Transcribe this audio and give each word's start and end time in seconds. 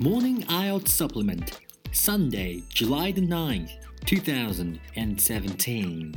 Morning 0.00 0.42
IELTS 0.42 0.90
Supplement, 0.90 1.58
Sunday, 1.90 2.62
July 2.68 3.10
the 3.10 3.20
9th, 3.20 3.72
2017. 4.06 6.14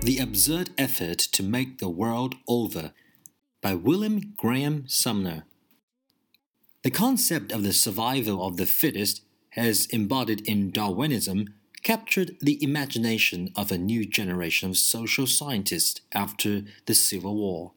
The 0.00 0.18
Absurd 0.18 0.70
Effort 0.76 1.18
to 1.18 1.44
Make 1.44 1.78
the 1.78 1.88
World 1.88 2.34
Over 2.48 2.90
by 3.62 3.74
William 3.74 4.34
Graham 4.36 4.88
Sumner. 4.88 5.44
The 6.82 6.90
concept 6.90 7.52
of 7.52 7.62
the 7.62 7.72
survival 7.72 8.44
of 8.44 8.56
the 8.56 8.66
fittest, 8.66 9.22
as 9.54 9.86
embodied 9.86 10.40
in 10.40 10.72
Darwinism, 10.72 11.54
captured 11.84 12.38
the 12.40 12.60
imagination 12.60 13.52
of 13.54 13.70
a 13.70 13.78
new 13.78 14.04
generation 14.04 14.70
of 14.70 14.76
social 14.76 15.28
scientists 15.28 16.00
after 16.12 16.62
the 16.86 16.96
Civil 16.96 17.36
War. 17.36 17.74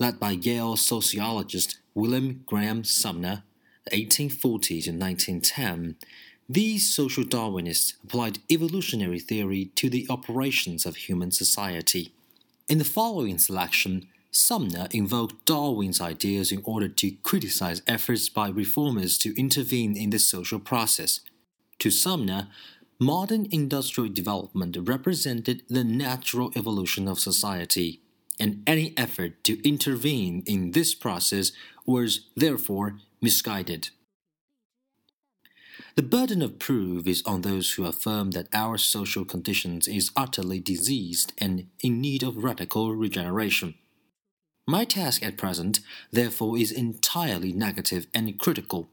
Led 0.00 0.18
by 0.18 0.32
Yale 0.32 0.74
sociologist 0.74 1.78
William 1.94 2.42
Graham 2.46 2.82
Sumner, 2.82 3.44
1840 3.92 4.82
to 4.82 4.90
1910, 4.90 5.96
these 6.48 6.94
social 6.94 7.24
Darwinists 7.24 7.94
applied 8.02 8.38
evolutionary 8.50 9.18
theory 9.18 9.66
to 9.74 9.90
the 9.90 10.06
operations 10.08 10.86
of 10.86 10.96
human 10.96 11.30
society. 11.30 12.12
In 12.68 12.78
the 12.78 12.84
following 12.84 13.38
selection, 13.38 14.08
Sumner 14.30 14.88
invoked 14.92 15.44
Darwin's 15.44 16.00
ideas 16.00 16.52
in 16.52 16.62
order 16.64 16.88
to 16.88 17.12
criticize 17.22 17.82
efforts 17.86 18.28
by 18.28 18.48
reformers 18.48 19.18
to 19.18 19.38
intervene 19.38 19.96
in 19.96 20.10
the 20.10 20.18
social 20.18 20.58
process. 20.58 21.20
To 21.80 21.90
Sumner, 21.90 22.48
modern 22.98 23.46
industrial 23.50 24.10
development 24.10 24.76
represented 24.80 25.62
the 25.68 25.84
natural 25.84 26.52
evolution 26.56 27.08
of 27.08 27.18
society, 27.18 28.00
and 28.40 28.62
any 28.66 28.94
effort 28.96 29.42
to 29.44 29.68
intervene 29.68 30.42
in 30.46 30.72
this 30.72 30.94
process 30.94 31.52
was 31.86 32.26
therefore 32.36 33.00
misguided. 33.20 33.90
The 35.94 36.02
burden 36.02 36.42
of 36.42 36.58
proof 36.58 37.06
is 37.06 37.22
on 37.26 37.42
those 37.42 37.72
who 37.72 37.84
affirm 37.84 38.30
that 38.30 38.48
our 38.52 38.78
social 38.78 39.24
conditions 39.24 39.88
is 39.88 40.12
utterly 40.14 40.60
diseased 40.60 41.32
and 41.38 41.66
in 41.82 42.00
need 42.00 42.22
of 42.22 42.44
radical 42.44 42.94
regeneration. 42.94 43.74
My 44.66 44.84
task 44.84 45.24
at 45.24 45.36
present, 45.36 45.80
therefore, 46.12 46.56
is 46.58 46.70
entirely 46.70 47.52
negative 47.52 48.06
and 48.14 48.38
critical 48.38 48.90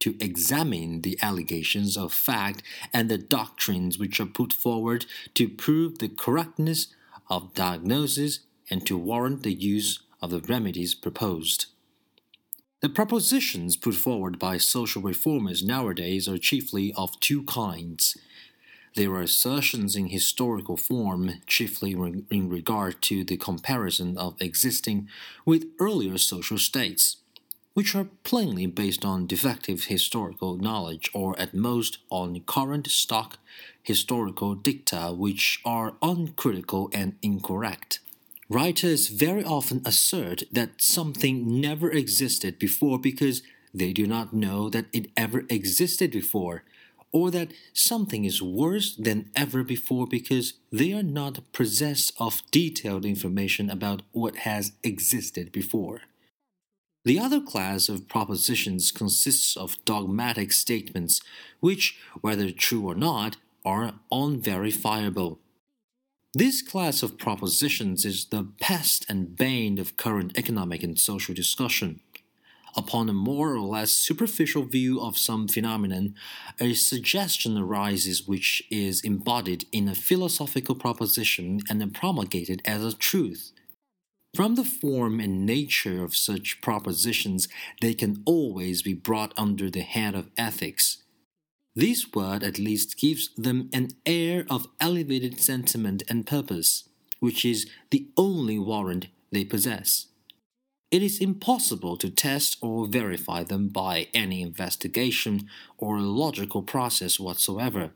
to 0.00 0.16
examine 0.20 1.02
the 1.02 1.18
allegations 1.22 1.96
of 1.96 2.12
fact 2.12 2.62
and 2.92 3.08
the 3.08 3.18
doctrines 3.18 3.98
which 3.98 4.20
are 4.20 4.26
put 4.26 4.52
forward 4.52 5.06
to 5.34 5.48
prove 5.48 5.98
the 5.98 6.08
correctness 6.08 6.88
of 7.28 7.54
diagnosis 7.54 8.40
and 8.70 8.86
to 8.86 8.96
warrant 8.96 9.42
the 9.42 9.52
use 9.52 10.00
of 10.22 10.30
the 10.30 10.40
remedies 10.40 10.94
proposed. 10.94 11.66
The 12.80 12.88
propositions 12.88 13.76
put 13.76 13.96
forward 13.96 14.38
by 14.38 14.58
social 14.58 15.02
reformers 15.02 15.64
nowadays 15.64 16.28
are 16.28 16.38
chiefly 16.38 16.92
of 16.96 17.18
two 17.18 17.42
kinds. 17.42 18.16
There 18.94 19.12
are 19.14 19.22
assertions 19.22 19.96
in 19.96 20.06
historical 20.06 20.76
form, 20.76 21.40
chiefly 21.48 21.90
in 22.30 22.48
regard 22.48 23.02
to 23.02 23.24
the 23.24 23.36
comparison 23.36 24.16
of 24.16 24.40
existing 24.40 25.08
with 25.44 25.66
earlier 25.80 26.18
social 26.18 26.56
states, 26.56 27.16
which 27.74 27.96
are 27.96 28.06
plainly 28.22 28.66
based 28.66 29.04
on 29.04 29.26
defective 29.26 29.86
historical 29.86 30.56
knowledge 30.56 31.10
or 31.12 31.36
at 31.36 31.54
most 31.54 31.98
on 32.10 32.40
current 32.46 32.86
stock 32.86 33.38
historical 33.82 34.54
dicta 34.54 35.12
which 35.12 35.60
are 35.64 35.96
uncritical 36.00 36.90
and 36.92 37.16
incorrect. 37.22 37.98
Writers 38.50 39.08
very 39.08 39.44
often 39.44 39.82
assert 39.84 40.42
that 40.50 40.80
something 40.80 41.60
never 41.60 41.90
existed 41.90 42.58
before 42.58 42.98
because 42.98 43.42
they 43.74 43.92
do 43.92 44.06
not 44.06 44.32
know 44.32 44.70
that 44.70 44.86
it 44.92 45.10
ever 45.18 45.44
existed 45.50 46.10
before, 46.10 46.64
or 47.12 47.30
that 47.30 47.52
something 47.74 48.24
is 48.24 48.40
worse 48.40 48.96
than 48.96 49.30
ever 49.36 49.62
before 49.62 50.06
because 50.06 50.54
they 50.72 50.94
are 50.94 51.02
not 51.02 51.52
possessed 51.52 52.14
of 52.18 52.42
detailed 52.50 53.04
information 53.04 53.68
about 53.68 54.00
what 54.12 54.36
has 54.36 54.72
existed 54.82 55.52
before. 55.52 56.00
The 57.04 57.18
other 57.18 57.40
class 57.40 57.90
of 57.90 58.08
propositions 58.08 58.90
consists 58.90 59.56
of 59.56 59.82
dogmatic 59.84 60.52
statements, 60.52 61.20
which, 61.60 61.98
whether 62.22 62.50
true 62.50 62.86
or 62.86 62.94
not, 62.94 63.36
are 63.64 63.94
unverifiable. 64.10 65.38
This 66.38 66.62
class 66.62 67.02
of 67.02 67.18
propositions 67.18 68.04
is 68.04 68.26
the 68.26 68.46
pest 68.60 69.04
and 69.08 69.34
bane 69.34 69.76
of 69.76 69.96
current 69.96 70.38
economic 70.38 70.84
and 70.84 70.96
social 70.96 71.34
discussion. 71.34 71.98
Upon 72.76 73.08
a 73.08 73.12
more 73.12 73.54
or 73.54 73.62
less 73.62 73.90
superficial 73.90 74.62
view 74.62 75.00
of 75.00 75.18
some 75.18 75.48
phenomenon, 75.48 76.14
a 76.60 76.74
suggestion 76.74 77.58
arises 77.58 78.28
which 78.28 78.62
is 78.70 79.00
embodied 79.00 79.64
in 79.72 79.88
a 79.88 79.96
philosophical 79.96 80.76
proposition 80.76 81.58
and 81.68 81.80
then 81.80 81.90
promulgated 81.90 82.62
as 82.64 82.84
a 82.84 82.96
truth. 82.96 83.50
From 84.32 84.54
the 84.54 84.64
form 84.64 85.18
and 85.18 85.44
nature 85.44 86.04
of 86.04 86.14
such 86.14 86.60
propositions, 86.60 87.48
they 87.80 87.94
can 87.94 88.22
always 88.24 88.80
be 88.82 88.94
brought 88.94 89.34
under 89.36 89.70
the 89.70 89.80
head 89.80 90.14
of 90.14 90.30
ethics. 90.38 90.98
This 91.78 92.12
word 92.12 92.42
at 92.42 92.58
least 92.58 92.98
gives 92.98 93.30
them 93.36 93.70
an 93.72 93.90
air 94.04 94.44
of 94.50 94.66
elevated 94.80 95.40
sentiment 95.40 96.02
and 96.08 96.26
purpose, 96.26 96.88
which 97.20 97.44
is 97.44 97.70
the 97.92 98.08
only 98.16 98.58
warrant 98.58 99.06
they 99.30 99.44
possess. 99.44 100.06
It 100.90 101.04
is 101.04 101.20
impossible 101.20 101.96
to 101.98 102.10
test 102.10 102.56
or 102.60 102.88
verify 102.88 103.44
them 103.44 103.68
by 103.68 104.08
any 104.12 104.42
investigation 104.42 105.48
or 105.76 106.00
logical 106.00 106.62
process 106.62 107.20
whatsoever. 107.20 107.92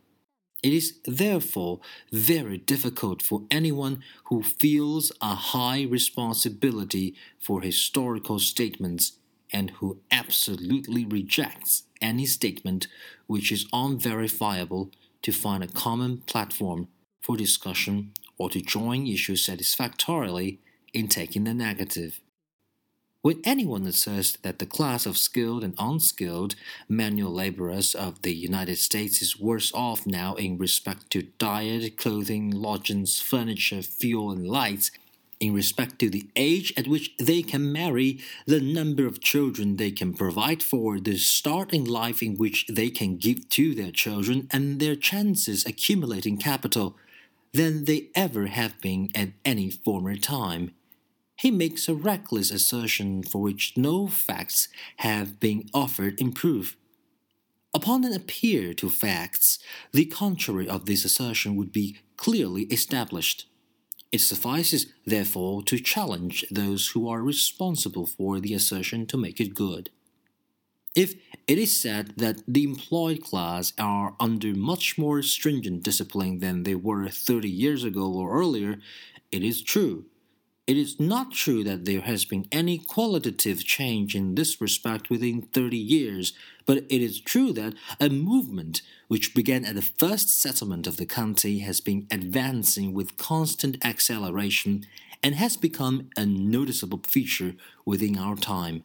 It 0.63 0.71
is 0.71 0.99
therefore 1.03 1.81
very 2.09 2.59
difficult 2.59 3.21
for 3.21 3.43
anyone 3.51 4.01
who 4.27 4.43
feels 4.43 5.11
a 5.21 5.35
high 5.35 5.83
responsibility 5.83 7.15
for 7.37 7.59
historical 7.59 8.39
statements 8.39 9.17
and 9.53 9.69
who 9.71 9.99
absolutely 10.11 11.05
rejects 11.05 11.83
any 12.01 12.25
statement 12.25 12.87
which 13.27 13.51
is 13.51 13.67
unverifiable 13.71 14.89
to 15.21 15.31
find 15.31 15.63
a 15.63 15.67
common 15.67 16.17
platform 16.17 16.87
for 17.21 17.37
discussion 17.37 18.11
or 18.37 18.49
to 18.49 18.59
join 18.59 19.07
issues 19.07 19.45
satisfactorily 19.45 20.59
in 20.93 21.07
taking 21.07 21.45
the 21.45 21.53
negative. 21.53 22.19
When 23.21 23.39
anyone 23.45 23.87
asserts 23.87 24.35
that 24.41 24.59
the 24.59 24.65
class 24.65 25.05
of 25.05 25.17
skilled 25.17 25.63
and 25.63 25.75
unskilled 25.79 26.55
manual 26.89 27.31
laborers 27.31 27.95
of 27.95 28.21
the 28.21 28.35
United 28.35 28.77
States 28.79 29.21
is 29.21 29.39
worse 29.39 29.71
off 29.73 30.05
now 30.05 30.35
in 30.35 30.57
respect 30.57 31.09
to 31.11 31.29
diet, 31.37 31.95
clothing, 31.95 32.51
lodgings, 32.51 33.21
furniture, 33.21 33.81
fuel, 33.81 34.29
and 34.29 34.45
lights 34.45 34.91
in 35.43 35.53
respect 35.53 35.99
to 35.99 36.09
the 36.09 36.29
age 36.37 36.73
at 36.77 36.87
which 36.87 37.13
they 37.17 37.41
can 37.41 37.71
marry, 37.71 38.19
the 38.45 38.61
number 38.61 39.05
of 39.05 39.19
children 39.19 39.75
they 39.75 39.91
can 39.91 40.13
provide 40.13 40.63
for, 40.63 41.01
the 41.01 41.17
start 41.17 41.73
in 41.73 41.83
life 41.83 42.23
in 42.23 42.37
which 42.37 42.65
they 42.69 42.89
can 42.89 43.17
give 43.17 43.49
to 43.49 43.75
their 43.75 43.91
children, 43.91 44.47
and 44.51 44.79
their 44.79 44.95
chances 44.95 45.65
accumulating 45.65 46.37
capital 46.37 46.95
than 47.51 47.83
they 47.83 48.07
ever 48.15 48.47
have 48.47 48.79
been 48.79 49.09
at 49.13 49.33
any 49.43 49.69
former 49.69 50.15
time. 50.15 50.71
He 51.35 51.51
makes 51.51 51.89
a 51.89 51.93
reckless 51.93 52.49
assertion 52.49 53.21
for 53.21 53.41
which 53.41 53.73
no 53.75 54.07
facts 54.07 54.69
have 54.97 55.41
been 55.41 55.69
offered 55.73 56.21
in 56.21 56.31
proof. 56.31 56.77
Upon 57.73 58.05
an 58.05 58.13
appeal 58.13 58.73
to 58.75 58.89
facts, 58.89 59.59
the 59.91 60.05
contrary 60.05 60.69
of 60.69 60.85
this 60.85 61.03
assertion 61.03 61.57
would 61.57 61.73
be 61.73 61.97
clearly 62.15 62.63
established. 62.63 63.47
It 64.13 64.21
suffices, 64.21 64.85
therefore, 65.07 65.63
to 65.63 65.79
challenge 65.79 66.45
those 66.51 66.89
who 66.89 67.09
are 67.09 67.23
responsible 67.23 68.05
for 68.05 68.39
the 68.39 68.53
assertion 68.53 69.07
to 69.07 69.17
make 69.17 69.41
it 69.41 69.55
good. 69.55 69.89
If 70.95 71.15
it 71.47 71.57
is 71.57 71.81
said 71.81 72.13
that 72.17 72.43
the 72.47 72.63
employed 72.63 73.23
class 73.23 73.73
are 73.79 74.15
under 74.19 74.53
much 74.53 74.99
more 74.99 75.23
stringent 75.23 75.81
discipline 75.81 76.37
than 76.37 76.61
they 76.61 76.75
were 76.75 77.09
30 77.09 77.49
years 77.49 77.83
ago 77.83 78.13
or 78.13 78.39
earlier, 78.39 78.77
it 79.31 79.43
is 79.43 79.63
true. 79.63 80.05
It 80.65 80.77
is 80.77 80.97
not 80.97 81.33
true 81.33 81.61
that 81.65 81.83
there 81.83 82.01
has 82.01 82.23
been 82.23 82.47
any 82.49 82.77
qualitative 82.77 83.65
change 83.65 84.15
in 84.15 84.35
this 84.35 84.61
respect 84.61 85.09
within 85.09 85.41
30 85.41 85.75
years, 85.75 86.31
but 86.65 86.77
it 86.89 87.01
is 87.01 87.19
true 87.19 87.51
that 87.51 87.73
a 87.99 88.07
movement 88.07 88.81
which 89.09 89.35
began 89.35 89.65
at 89.65 89.75
the 89.75 89.81
first 89.81 90.39
settlement 90.39 90.87
of 90.87 90.95
the 90.95 91.05
country 91.05 91.59
has 91.59 91.81
been 91.81 92.07
advancing 92.09 92.93
with 92.93 93.17
constant 93.17 93.83
acceleration 93.85 94.85
and 95.21 95.35
has 95.35 95.57
become 95.57 96.09
a 96.15 96.25
noticeable 96.25 97.01
feature 97.05 97.55
within 97.85 98.17
our 98.17 98.37
time. 98.37 98.83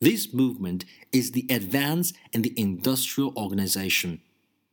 This 0.00 0.32
movement 0.32 0.84
is 1.10 1.32
the 1.32 1.46
advance 1.50 2.12
in 2.32 2.42
the 2.42 2.54
industrial 2.56 3.32
organization. 3.36 4.20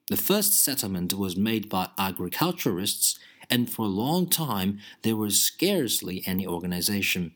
The 0.09 0.17
first 0.17 0.61
settlement 0.63 1.13
was 1.13 1.35
made 1.35 1.67
by 1.67 1.87
agriculturists 1.97 3.17
and 3.51 3.69
for 3.69 3.85
a 3.85 3.89
long 3.89 4.27
time 4.27 4.79
there 5.03 5.17
was 5.17 5.41
scarcely 5.41 6.23
any 6.25 6.47
organization. 6.47 7.33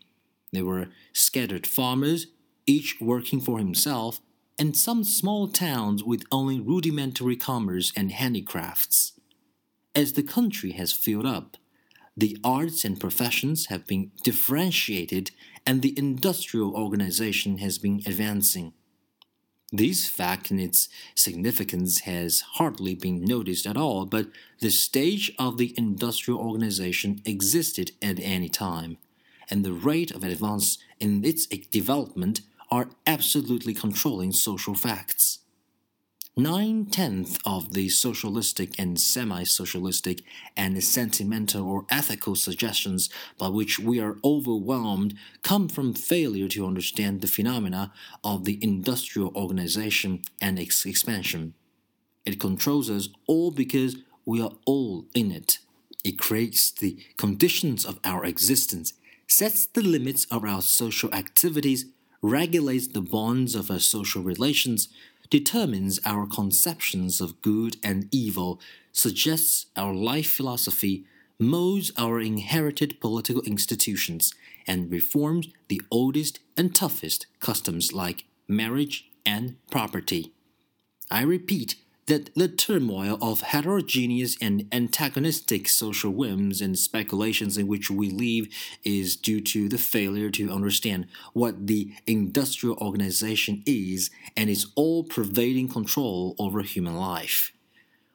There 0.51 0.65
were 0.65 0.87
scattered 1.13 1.67
farmers, 1.67 2.27
each 2.65 2.99
working 3.01 3.41
for 3.41 3.59
himself, 3.59 4.21
and 4.57 4.75
some 4.75 5.03
small 5.03 5.49
towns 5.49 6.03
with 6.03 6.23
only 6.31 6.59
rudimentary 6.61 7.35
commerce 7.35 7.91
and 7.95 8.11
handicrafts. 8.11 9.11
As 9.93 10.13
the 10.13 10.23
country 10.23 10.71
has 10.71 10.93
filled 10.93 11.25
up, 11.25 11.57
the 12.17 12.37
arts 12.43 12.85
and 12.85 12.99
professions 12.99 13.65
have 13.65 13.85
been 13.85 14.11
differentiated 14.23 15.31
and 15.67 15.81
the 15.81 15.97
industrial 15.97 16.73
organization 16.73 17.57
has 17.57 17.77
been 17.77 18.01
advancing. 18.05 18.73
This 19.71 20.07
fact 20.07 20.51
and 20.51 20.61
its 20.61 20.89
significance 21.15 22.01
has 22.01 22.41
hardly 22.41 22.93
been 22.93 23.25
noticed 23.25 23.65
at 23.65 23.77
all, 23.77 24.05
but 24.05 24.27
the 24.59 24.69
stage 24.69 25.33
of 25.39 25.57
the 25.57 25.73
industrial 25.75 26.39
organization 26.39 27.21
existed 27.25 27.91
at 28.01 28.19
any 28.19 28.47
time, 28.47 28.97
and 29.49 29.65
the 29.65 29.73
rate 29.73 30.11
of 30.11 30.23
advance 30.23 30.77
in 30.99 31.25
its 31.25 31.47
development 31.47 32.41
are 32.69 32.89
absolutely 33.07 33.73
controlling 33.73 34.31
social 34.31 34.75
facts. 34.75 35.39
Nine 36.37 36.87
tenths 36.87 37.39
of 37.45 37.71
the 37.71 37.87
socialistic 37.87 38.77
and 38.77 38.99
semi 38.99 39.43
socialistic 39.43 40.21
and 40.57 40.83
sentimental 40.83 41.65
or 41.65 41.85
ethical 41.89 42.35
suggestions 42.35 43.09
by 43.37 43.47
which 43.47 43.79
we 43.79 44.01
are 44.01 44.17
overwhelmed 44.21 45.15
come 45.43 45.69
from 45.69 45.93
failure 45.93 46.49
to 46.49 46.67
understand 46.67 47.21
the 47.21 47.27
phenomena 47.27 47.93
of 48.21 48.43
the 48.43 48.61
industrial 48.61 49.31
organization 49.33 50.23
and 50.41 50.59
its 50.59 50.85
expansion. 50.85 51.53
It 52.25 52.37
controls 52.37 52.89
us 52.89 53.07
all 53.27 53.51
because 53.51 53.95
we 54.25 54.41
are 54.41 54.51
all 54.65 55.05
in 55.13 55.31
it. 55.31 55.59
It 56.03 56.19
creates 56.19 56.69
the 56.69 56.97
conditions 57.15 57.85
of 57.85 57.97
our 58.03 58.25
existence, 58.25 58.91
sets 59.25 59.67
the 59.67 59.81
limits 59.81 60.25
of 60.25 60.43
our 60.43 60.61
social 60.61 61.13
activities, 61.13 61.85
regulates 62.21 62.87
the 62.87 63.01
bonds 63.01 63.55
of 63.55 63.71
our 63.71 63.79
social 63.79 64.21
relations 64.21 64.89
determines 65.29 65.99
our 66.05 66.25
conceptions 66.27 67.21
of 67.21 67.41
good 67.41 67.77
and 67.83 68.07
evil, 68.11 68.59
suggests 68.91 69.67
our 69.75 69.93
life 69.93 70.31
philosophy, 70.31 71.05
molds 71.39 71.91
our 71.97 72.19
inherited 72.19 72.99
political 72.99 73.41
institutions, 73.43 74.33
and 74.67 74.91
reforms 74.91 75.47
the 75.67 75.81
oldest 75.91 76.39
and 76.57 76.75
toughest 76.75 77.27
customs 77.39 77.93
like 77.93 78.25
marriage 78.47 79.09
and 79.25 79.57
property. 79.69 80.31
I 81.11 81.23
repeat, 81.23 81.75
that 82.07 82.33
the 82.35 82.47
turmoil 82.47 83.17
of 83.21 83.41
heterogeneous 83.41 84.37
and 84.39 84.67
antagonistic 84.71 85.67
social 85.67 86.11
whims 86.11 86.61
and 86.61 86.77
speculations 86.77 87.57
in 87.57 87.67
which 87.67 87.89
we 87.89 88.09
live 88.09 88.47
is 88.83 89.15
due 89.15 89.41
to 89.41 89.67
the 89.67 89.77
failure 89.77 90.29
to 90.29 90.51
understand 90.51 91.07
what 91.33 91.65
the 91.65 91.91
industrial 92.05 92.77
organization 92.77 93.63
is 93.65 94.11
and 94.37 94.49
its 94.49 94.67
all 94.75 95.03
pervading 95.03 95.67
control 95.67 96.35
over 96.37 96.61
human 96.61 96.95
life. 96.95 97.51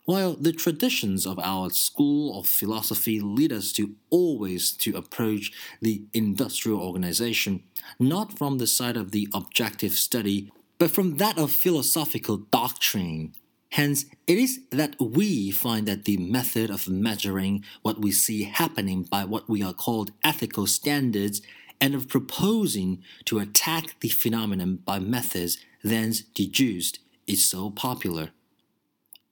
While 0.04 0.34
the 0.34 0.52
traditions 0.52 1.26
of 1.26 1.38
our 1.38 1.70
school 1.70 2.38
of 2.38 2.46
philosophy 2.46 3.20
lead 3.20 3.52
us 3.52 3.72
to 3.72 3.94
always 4.08 4.72
to 4.72 4.96
approach 4.96 5.52
the 5.80 6.02
industrial 6.14 6.80
organization 6.80 7.64
not 7.98 8.38
from 8.38 8.58
the 8.58 8.66
side 8.66 8.96
of 8.96 9.10
the 9.10 9.28
objective 9.34 9.92
study, 9.92 10.50
but 10.78 10.90
from 10.90 11.18
that 11.18 11.38
of 11.38 11.50
philosophical 11.50 12.38
doctrine, 12.38 13.34
Hence, 13.70 14.06
it 14.26 14.36
is 14.36 14.60
that 14.70 14.96
we 15.00 15.50
find 15.50 15.86
that 15.86 16.04
the 16.04 16.16
method 16.16 16.70
of 16.70 16.88
measuring 16.88 17.64
what 17.82 18.00
we 18.00 18.10
see 18.10 18.42
happening 18.42 19.04
by 19.04 19.24
what 19.24 19.48
we 19.48 19.62
are 19.62 19.72
called 19.72 20.10
ethical 20.24 20.66
standards 20.66 21.40
and 21.80 21.94
of 21.94 22.08
proposing 22.08 23.02
to 23.26 23.38
attack 23.38 23.98
the 24.00 24.08
phenomenon 24.08 24.76
by 24.84 24.98
methods 24.98 25.58
thence 25.84 26.20
deduced 26.20 26.98
is 27.26 27.44
so 27.44 27.70
popular. 27.70 28.30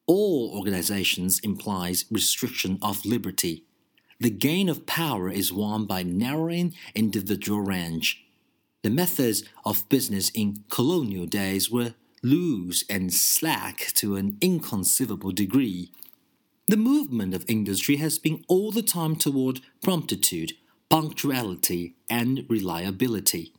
All 0.07 0.53
organizations 0.57 1.41
implies 1.41 2.07
restriction 2.11 2.79
of 2.81 3.05
liberty. 3.05 3.65
The 4.21 4.31
gain 4.31 4.69
of 4.69 4.87
power 4.87 5.29
is 5.31 5.53
won 5.53 5.85
by 5.85 6.03
narrowing 6.05 6.75
individual 6.95 7.61
range. 7.61 8.25
The 8.83 8.91
methods 8.91 9.43
of 9.65 9.89
business 9.89 10.31
in 10.31 10.65
colonial 10.71 11.27
days 11.27 11.71
were 11.71 11.95
loose 12.23 12.85
and 12.89 13.13
slack 13.13 13.93
to 13.95 14.17
an 14.17 14.39
inconceivable 14.41 15.33
degree. 15.33 15.91
The 16.67 16.77
movement 16.77 17.35
of 17.35 17.45
industry 17.49 17.97
has 17.97 18.19
been 18.19 18.45
all 18.49 18.71
the 18.71 18.83
time 18.83 19.17
toward 19.17 19.61
promptitude, 19.83 20.53
punctuality, 20.91 21.95
and 22.11 22.45
reliability. 22.49 23.55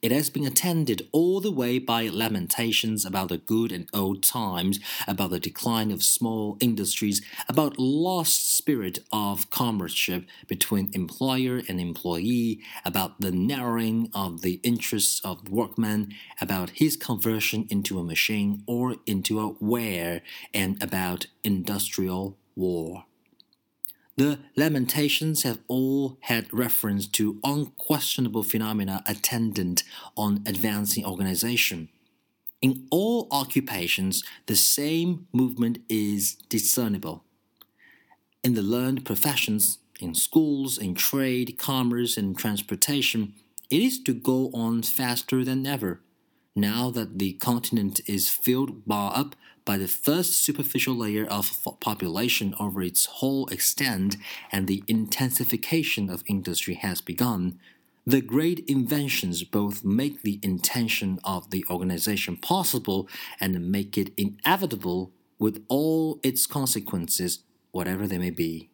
It 0.00 0.12
has 0.12 0.30
been 0.30 0.46
attended 0.46 1.08
all 1.10 1.40
the 1.40 1.50
way 1.50 1.80
by 1.80 2.06
lamentations 2.06 3.04
about 3.04 3.30
the 3.30 3.38
good 3.38 3.72
and 3.72 3.88
old 3.92 4.22
times, 4.22 4.78
about 5.08 5.30
the 5.30 5.40
decline 5.40 5.90
of 5.90 6.04
small 6.04 6.56
industries, 6.60 7.20
about 7.48 7.80
lost 7.80 8.56
spirit 8.56 9.00
of 9.10 9.50
comradeship 9.50 10.28
between 10.46 10.90
employer 10.92 11.62
and 11.68 11.80
employee, 11.80 12.60
about 12.84 13.20
the 13.20 13.32
narrowing 13.32 14.08
of 14.14 14.42
the 14.42 14.60
interests 14.62 15.20
of 15.24 15.48
workmen, 15.48 16.14
about 16.40 16.70
his 16.70 16.96
conversion 16.96 17.66
into 17.68 17.98
a 17.98 18.04
machine 18.04 18.62
or 18.68 18.98
into 19.04 19.40
a 19.40 19.56
ware, 19.58 20.22
and 20.54 20.80
about 20.80 21.26
industrial 21.42 22.38
war. 22.54 23.07
The 24.18 24.40
Lamentations 24.56 25.44
have 25.44 25.60
all 25.68 26.18
had 26.22 26.52
reference 26.52 27.06
to 27.06 27.38
unquestionable 27.44 28.42
phenomena 28.42 29.04
attendant 29.06 29.84
on 30.16 30.42
advancing 30.44 31.04
organization. 31.04 31.88
In 32.60 32.88
all 32.90 33.28
occupations, 33.30 34.24
the 34.46 34.56
same 34.56 35.28
movement 35.32 35.78
is 35.88 36.34
discernible. 36.48 37.22
In 38.42 38.54
the 38.54 38.62
learned 38.62 39.04
professions, 39.04 39.78
in 40.00 40.16
schools, 40.16 40.78
in 40.78 40.96
trade, 40.96 41.56
commerce, 41.56 42.16
and 42.16 42.36
transportation, 42.36 43.34
it 43.70 43.80
is 43.80 44.02
to 44.02 44.14
go 44.14 44.50
on 44.52 44.82
faster 44.82 45.44
than 45.44 45.64
ever. 45.64 46.00
Now 46.56 46.90
that 46.90 47.20
the 47.20 47.34
continent 47.34 48.00
is 48.06 48.28
filled 48.28 48.84
bar 48.84 49.12
up 49.14 49.36
by 49.68 49.76
the 49.76 49.86
first 49.86 50.42
superficial 50.42 50.94
layer 50.94 51.26
of 51.26 51.52
population 51.78 52.54
over 52.58 52.80
its 52.80 53.04
whole 53.04 53.46
extent 53.48 54.16
and 54.50 54.66
the 54.66 54.82
intensification 54.88 56.08
of 56.08 56.24
industry 56.26 56.72
has 56.72 57.02
begun, 57.02 57.58
the 58.06 58.22
great 58.22 58.64
inventions 58.66 59.44
both 59.44 59.84
make 59.84 60.22
the 60.22 60.40
intention 60.42 61.18
of 61.22 61.50
the 61.50 61.66
organization 61.68 62.34
possible 62.34 63.06
and 63.38 63.70
make 63.70 63.98
it 63.98 64.10
inevitable 64.16 65.12
with 65.38 65.62
all 65.68 66.18
its 66.22 66.46
consequences, 66.46 67.40
whatever 67.70 68.06
they 68.06 68.16
may 68.16 68.30
be. 68.30 68.70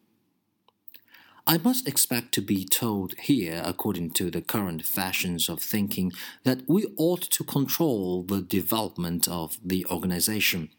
I 1.45 1.57
must 1.57 1.89
expect 1.89 2.31
to 2.35 2.41
be 2.41 2.63
told 2.63 3.15
here, 3.19 3.61
according 3.65 4.11
to 4.11 4.31
the 4.31 4.41
current 4.41 4.85
fashions 4.85 5.49
of 5.49 5.61
thinking, 5.61 6.13
that 6.45 6.61
we 6.69 6.85
ought 6.95 7.21
to 7.21 7.43
control 7.43 8.23
the 8.23 8.41
development 8.41 9.27
of 9.27 9.57
the 9.61 9.85
organization. 9.91 10.69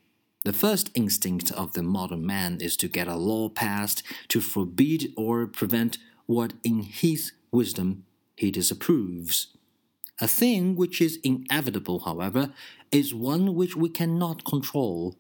The 0.47 0.53
first 0.53 0.93
instinct 0.95 1.51
of 1.51 1.73
the 1.73 1.83
modern 1.83 2.25
man 2.25 2.59
is 2.61 2.77
to 2.77 2.87
get 2.87 3.09
a 3.09 3.17
law 3.17 3.49
passed 3.49 4.05
to 4.29 4.41
forbid 4.41 5.13
or 5.17 5.45
prevent 5.49 5.99
what 6.27 6.53
in 6.63 6.83
his 6.83 7.33
wisdom 7.51 8.05
he 8.37 8.53
disapproves. 8.53 9.49
A 10.21 10.29
thing 10.29 10.77
which 10.77 11.01
is 11.01 11.19
inevitable, 11.25 11.99
however, 12.05 12.53
is 12.93 13.13
one 13.13 13.57
which 13.57 13.75
we 13.75 13.89
cannot 13.89 14.45
control. 14.45 15.17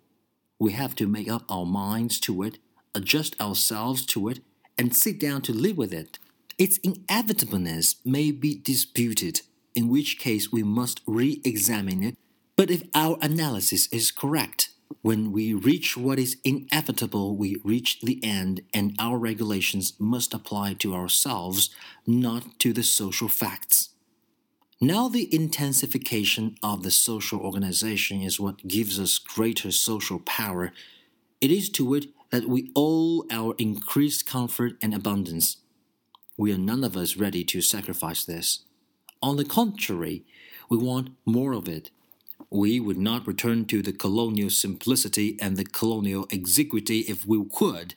We 0.60 0.70
have 0.74 0.94
to 0.94 1.08
make 1.08 1.28
up 1.28 1.42
our 1.48 1.66
minds 1.66 2.20
to 2.20 2.44
it, 2.44 2.58
adjust 2.94 3.34
ourselves 3.40 4.06
to 4.06 4.28
it, 4.28 4.38
and 4.78 4.94
sit 4.94 5.18
down 5.18 5.42
to 5.42 5.52
live 5.52 5.76
with 5.76 5.92
it. 5.92 6.20
Its 6.56 6.78
inevitableness 6.84 7.96
may 8.04 8.30
be 8.30 8.54
disputed, 8.54 9.40
in 9.74 9.88
which 9.88 10.20
case 10.20 10.52
we 10.52 10.62
must 10.62 11.00
re 11.04 11.40
examine 11.44 12.04
it, 12.04 12.16
but 12.54 12.70
if 12.70 12.84
our 12.94 13.18
analysis 13.20 13.88
is 13.88 14.12
correct, 14.12 14.70
when 15.02 15.32
we 15.32 15.54
reach 15.54 15.96
what 15.96 16.18
is 16.18 16.36
inevitable, 16.44 17.36
we 17.36 17.60
reach 17.64 18.00
the 18.00 18.22
end, 18.24 18.62
and 18.74 18.94
our 18.98 19.18
regulations 19.18 19.92
must 19.98 20.34
apply 20.34 20.74
to 20.74 20.94
ourselves, 20.94 21.70
not 22.06 22.58
to 22.60 22.72
the 22.72 22.82
social 22.82 23.28
facts. 23.28 23.90
Now, 24.80 25.08
the 25.08 25.32
intensification 25.34 26.56
of 26.62 26.82
the 26.82 26.90
social 26.90 27.40
organization 27.40 28.20
is 28.20 28.38
what 28.38 28.68
gives 28.68 29.00
us 29.00 29.18
greater 29.18 29.70
social 29.70 30.18
power. 30.20 30.72
It 31.40 31.50
is 31.50 31.70
to 31.70 31.94
it 31.94 32.06
that 32.30 32.48
we 32.48 32.70
owe 32.76 33.24
our 33.30 33.54
increased 33.58 34.26
comfort 34.26 34.74
and 34.82 34.92
abundance. 34.92 35.58
We 36.36 36.52
are 36.52 36.58
none 36.58 36.84
of 36.84 36.96
us 36.96 37.16
ready 37.16 37.42
to 37.44 37.62
sacrifice 37.62 38.24
this. 38.24 38.64
On 39.22 39.36
the 39.36 39.44
contrary, 39.44 40.24
we 40.68 40.76
want 40.76 41.10
more 41.24 41.52
of 41.52 41.68
it 41.68 41.90
we 42.50 42.80
would 42.80 42.98
not 42.98 43.26
return 43.26 43.64
to 43.66 43.82
the 43.82 43.92
colonial 43.92 44.50
simplicity 44.50 45.36
and 45.40 45.56
the 45.56 45.64
colonial 45.64 46.26
exiguity 46.30 47.00
if 47.00 47.26
we 47.26 47.44
could. 47.52 47.94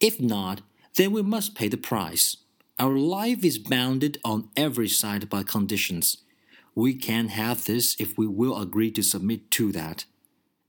If 0.00 0.20
not, 0.20 0.62
then 0.96 1.12
we 1.12 1.22
must 1.22 1.54
pay 1.54 1.68
the 1.68 1.76
price. 1.76 2.36
Our 2.78 2.96
life 2.96 3.44
is 3.44 3.58
bounded 3.58 4.18
on 4.24 4.48
every 4.56 4.88
side 4.88 5.28
by 5.28 5.42
conditions. 5.42 6.18
We 6.74 6.94
can 6.94 7.28
have 7.28 7.66
this 7.66 7.94
if 7.98 8.16
we 8.16 8.26
will 8.26 8.58
agree 8.60 8.90
to 8.92 9.02
submit 9.02 9.50
to 9.52 9.72
that. 9.72 10.04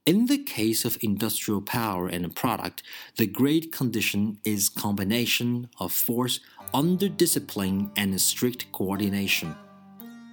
In 0.05 0.25
the 0.25 0.37
case 0.37 0.83
of 0.83 0.97
industrial 1.01 1.61
power 1.61 2.07
and 2.09 2.25
a 2.25 2.29
product, 2.29 2.83
the 3.15 3.25
great 3.25 3.71
condition 3.71 4.37
is 4.43 4.67
combination 4.67 5.69
of 5.79 5.93
force 5.93 6.41
under 6.73 7.07
discipline 7.07 7.89
and 7.95 8.19
strict 8.19 8.69
coordination. 8.73 9.55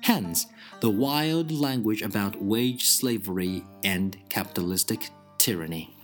Hence, 0.03 0.47
the 0.81 0.91
wild 0.91 1.51
language 1.51 2.03
about 2.03 2.43
wage 2.43 2.87
slavery 2.87 3.65
and 3.85 4.17
capitalistic 4.29 5.11
tyranny. 5.39 6.00